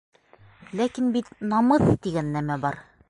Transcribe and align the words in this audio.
Ләкин 0.79 1.11
бит 1.17 1.29
намыҫ 1.51 1.85
тигән 2.07 2.33
нәмә 2.39 2.59
бар! 2.67 2.81